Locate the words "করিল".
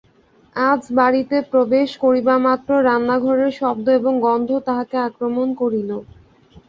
5.61-5.89